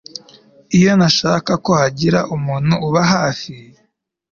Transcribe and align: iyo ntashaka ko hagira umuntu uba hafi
iyo 0.77 0.91
ntashaka 0.97 1.51
ko 1.65 1.71
hagira 1.81 2.19
umuntu 2.35 2.73
uba 2.87 3.01
hafi 3.13 3.53